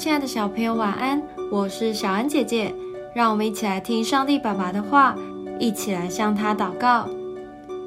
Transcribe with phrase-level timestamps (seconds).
[0.00, 1.22] 亲爱的小朋友，晚安！
[1.52, 2.74] 我是小安姐姐，
[3.14, 5.14] 让我们一起来听上帝爸爸的话，
[5.58, 7.06] 一起来向他祷告。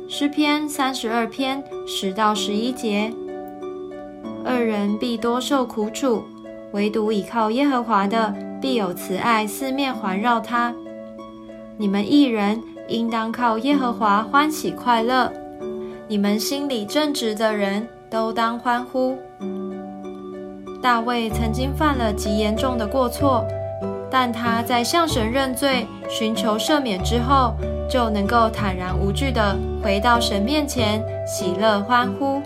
[0.08, 3.12] 诗篇三十二篇十到十一节：
[4.46, 6.24] 二人必多受苦楚，
[6.74, 10.72] 唯独倚靠耶和华的，必有慈爱四面环绕他。
[11.78, 15.34] 你们一人应当靠耶和华欢喜快乐，
[16.08, 19.18] 你们心里正直的人都当欢呼。
[20.84, 23.48] 大卫曾经犯了极严重的过错，
[24.12, 27.54] 但他在向神认罪、寻求赦免之后，
[27.90, 32.42] 就能够坦然无惧地回到神面前，喜乐欢呼。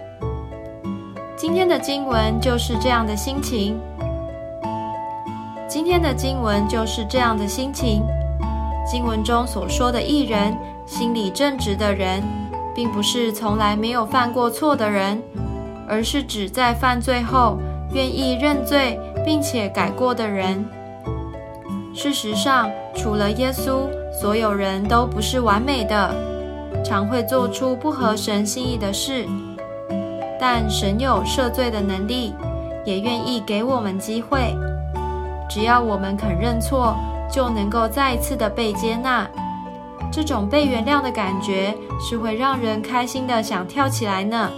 [1.36, 3.76] 今天的经文就是这样的心情。
[5.68, 8.04] 今天的经文就是这样的心情。
[8.86, 12.22] 经文中所说的艺人，心里正直的人，
[12.76, 15.20] 并不是从来没有犯过错的人，
[15.90, 17.58] 而是指在犯罪后。
[17.98, 20.64] 愿意认罪并且改过的人。
[21.96, 23.90] 事实上，除了耶稣，
[24.22, 26.14] 所有人都不是完美的，
[26.86, 29.26] 常会做出不合神心意的事。
[30.40, 32.36] 但神有赦罪的能力，
[32.86, 34.56] 也愿意给我们机会。
[35.50, 36.96] 只要我们肯认错，
[37.34, 39.28] 就能够再一次的被接纳。
[40.12, 44.52] 这种被原谅的感觉，是会让人开心的想跳起来呢。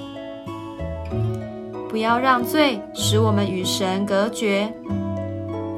[1.89, 4.71] 不要让罪使我们与神隔绝。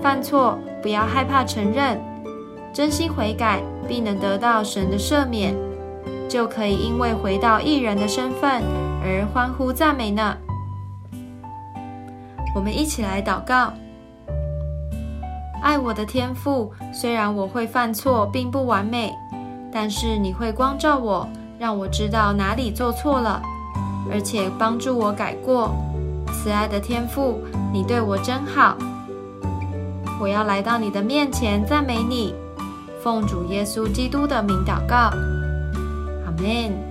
[0.01, 1.97] 犯错不要害怕承认，
[2.73, 5.55] 真心悔改，必能得到神的赦免，
[6.27, 8.61] 就可以因为回到艺人的身份
[9.01, 10.37] 而欢呼赞美呢。
[12.53, 13.71] 我们一起来祷告：
[15.61, 19.13] 爱我的天父，虽然我会犯错，并不完美，
[19.71, 21.25] 但是你会光照我，
[21.57, 23.41] 让我知道哪里做错了，
[24.11, 25.71] 而且帮助我改过。
[26.41, 28.75] 慈爱的天父，你对我真好。
[30.19, 32.33] 我要来到你的面前赞美你，
[33.03, 36.90] 奉主耶稣基督的名祷告，阿门。